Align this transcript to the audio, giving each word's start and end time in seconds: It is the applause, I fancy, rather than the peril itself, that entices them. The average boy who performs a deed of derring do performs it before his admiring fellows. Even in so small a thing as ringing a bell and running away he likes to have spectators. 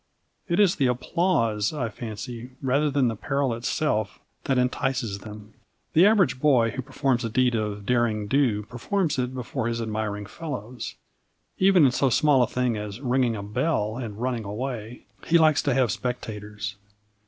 It 0.47 0.59
is 0.59 0.77
the 0.77 0.87
applause, 0.87 1.71
I 1.71 1.89
fancy, 1.89 2.53
rather 2.59 2.89
than 2.89 3.07
the 3.07 3.15
peril 3.15 3.53
itself, 3.53 4.17
that 4.45 4.57
entices 4.57 5.19
them. 5.19 5.53
The 5.93 6.07
average 6.07 6.39
boy 6.39 6.71
who 6.71 6.81
performs 6.81 7.23
a 7.23 7.29
deed 7.29 7.53
of 7.53 7.85
derring 7.85 8.25
do 8.25 8.63
performs 8.63 9.19
it 9.19 9.35
before 9.35 9.67
his 9.67 9.79
admiring 9.79 10.25
fellows. 10.25 10.95
Even 11.59 11.85
in 11.85 11.91
so 11.91 12.09
small 12.09 12.41
a 12.41 12.47
thing 12.47 12.77
as 12.77 12.99
ringing 12.99 13.35
a 13.35 13.43
bell 13.43 13.95
and 13.95 14.19
running 14.19 14.43
away 14.43 15.05
he 15.27 15.37
likes 15.37 15.61
to 15.61 15.73
have 15.75 15.91
spectators. 15.91 16.77